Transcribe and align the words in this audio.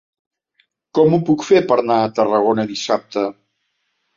Com 0.99 1.13
ho 1.17 1.19
puc 1.27 1.45
fer 1.49 1.61
per 1.73 1.77
anar 1.83 1.99
a 2.07 2.09
Tarragona 2.21 2.67
dissabte? 2.73 3.25